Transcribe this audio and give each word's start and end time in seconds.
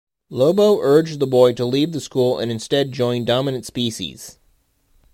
Lobo 0.31 0.79
urged 0.81 1.19
the 1.19 1.27
boy 1.27 1.53
to 1.53 1.63
leave 1.63 1.91
the 1.91 2.01
school 2.01 2.39
and 2.39 2.51
instead 2.51 2.91
join 2.91 3.23
Dominant 3.23 3.67
Species. 3.67 4.39